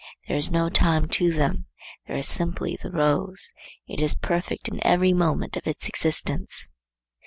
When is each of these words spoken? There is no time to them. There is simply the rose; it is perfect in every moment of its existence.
There 0.27 0.35
is 0.35 0.49
no 0.49 0.67
time 0.67 1.07
to 1.09 1.31
them. 1.31 1.67
There 2.07 2.15
is 2.15 2.27
simply 2.27 2.75
the 2.75 2.89
rose; 2.89 3.53
it 3.87 4.01
is 4.01 4.15
perfect 4.15 4.67
in 4.67 4.83
every 4.83 5.13
moment 5.13 5.55
of 5.57 5.67
its 5.67 5.87
existence. 5.87 6.69